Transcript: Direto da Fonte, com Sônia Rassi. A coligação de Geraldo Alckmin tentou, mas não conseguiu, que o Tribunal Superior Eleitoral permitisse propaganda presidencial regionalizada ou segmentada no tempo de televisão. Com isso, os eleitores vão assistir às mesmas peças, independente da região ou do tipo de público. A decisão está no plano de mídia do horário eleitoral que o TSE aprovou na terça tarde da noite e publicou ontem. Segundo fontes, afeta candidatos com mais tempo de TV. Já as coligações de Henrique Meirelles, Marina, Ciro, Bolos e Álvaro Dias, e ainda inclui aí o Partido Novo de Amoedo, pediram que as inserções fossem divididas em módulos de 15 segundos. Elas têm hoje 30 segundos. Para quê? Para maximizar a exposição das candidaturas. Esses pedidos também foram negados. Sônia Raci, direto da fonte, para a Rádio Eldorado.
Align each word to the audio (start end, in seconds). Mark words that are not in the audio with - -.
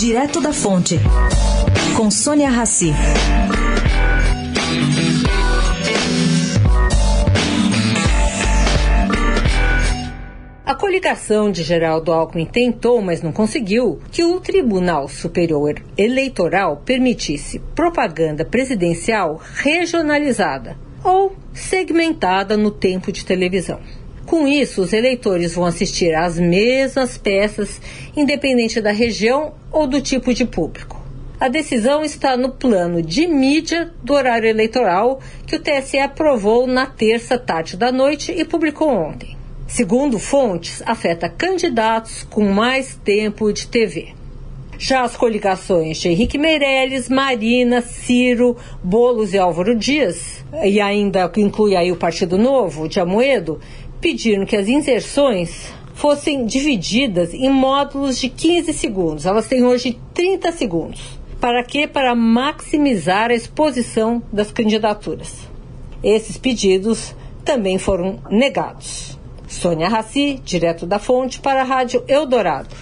Direto 0.00 0.40
da 0.40 0.50
Fonte, 0.50 0.98
com 1.94 2.10
Sônia 2.10 2.48
Rassi. 2.48 2.90
A 10.64 10.74
coligação 10.74 11.52
de 11.52 11.62
Geraldo 11.62 12.12
Alckmin 12.12 12.46
tentou, 12.46 13.02
mas 13.02 13.20
não 13.20 13.30
conseguiu, 13.30 14.00
que 14.10 14.24
o 14.24 14.40
Tribunal 14.40 15.06
Superior 15.06 15.74
Eleitoral 15.98 16.78
permitisse 16.78 17.58
propaganda 17.58 18.42
presidencial 18.42 19.38
regionalizada 19.56 20.78
ou 21.04 21.36
segmentada 21.52 22.56
no 22.56 22.70
tempo 22.70 23.12
de 23.12 23.22
televisão. 23.22 23.78
Com 24.30 24.46
isso, 24.46 24.82
os 24.82 24.92
eleitores 24.92 25.56
vão 25.56 25.64
assistir 25.64 26.14
às 26.14 26.38
mesmas 26.38 27.18
peças, 27.18 27.80
independente 28.16 28.80
da 28.80 28.92
região 28.92 29.54
ou 29.72 29.88
do 29.88 30.00
tipo 30.00 30.32
de 30.32 30.44
público. 30.44 31.04
A 31.40 31.48
decisão 31.48 32.04
está 32.04 32.36
no 32.36 32.50
plano 32.50 33.02
de 33.02 33.26
mídia 33.26 33.92
do 34.04 34.12
horário 34.12 34.48
eleitoral 34.48 35.18
que 35.48 35.56
o 35.56 35.58
TSE 35.58 35.98
aprovou 35.98 36.68
na 36.68 36.86
terça 36.86 37.36
tarde 37.36 37.76
da 37.76 37.90
noite 37.90 38.30
e 38.30 38.44
publicou 38.44 38.88
ontem. 38.88 39.36
Segundo 39.66 40.16
fontes, 40.16 40.80
afeta 40.86 41.28
candidatos 41.28 42.22
com 42.22 42.44
mais 42.52 42.94
tempo 43.02 43.52
de 43.52 43.66
TV. 43.66 44.14
Já 44.78 45.02
as 45.02 45.16
coligações 45.16 45.98
de 45.98 46.08
Henrique 46.08 46.38
Meirelles, 46.38 47.08
Marina, 47.08 47.82
Ciro, 47.82 48.56
Bolos 48.82 49.34
e 49.34 49.38
Álvaro 49.38 49.74
Dias, 49.74 50.42
e 50.64 50.80
ainda 50.80 51.30
inclui 51.36 51.76
aí 51.76 51.92
o 51.92 51.96
Partido 51.96 52.38
Novo 52.38 52.88
de 52.88 52.98
Amoedo, 52.98 53.60
pediram 54.00 54.46
que 54.46 54.56
as 54.56 54.68
inserções 54.68 55.72
fossem 55.94 56.46
divididas 56.46 57.34
em 57.34 57.50
módulos 57.50 58.18
de 58.18 58.28
15 58.28 58.72
segundos. 58.72 59.26
Elas 59.26 59.46
têm 59.46 59.64
hoje 59.64 59.98
30 60.14 60.50
segundos. 60.52 61.00
Para 61.40 61.62
quê? 61.62 61.86
Para 61.86 62.14
maximizar 62.14 63.30
a 63.30 63.34
exposição 63.34 64.22
das 64.32 64.50
candidaturas. 64.50 65.48
Esses 66.02 66.38
pedidos 66.38 67.14
também 67.44 67.78
foram 67.78 68.18
negados. 68.30 69.18
Sônia 69.46 69.88
Raci, 69.88 70.40
direto 70.44 70.86
da 70.86 70.98
fonte, 70.98 71.40
para 71.40 71.62
a 71.62 71.64
Rádio 71.64 72.04
Eldorado. 72.06 72.74